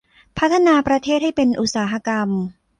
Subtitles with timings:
[0.37, 2.29] พัฒนาประเทศให้เป็นอุตสาหกรรม